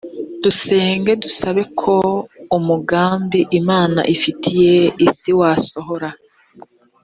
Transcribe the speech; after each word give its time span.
dusenga 0.43 1.11
dusaba 1.23 1.61
ko 1.79 1.95
umugambi 2.57 3.39
imana 3.59 4.01
ifitiye 4.15 4.75
isi 5.07 5.31
wasohora 5.39 6.09